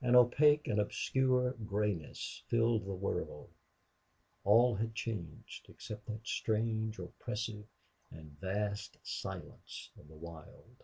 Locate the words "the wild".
10.08-10.82